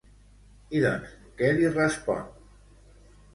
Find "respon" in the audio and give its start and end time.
1.75-2.25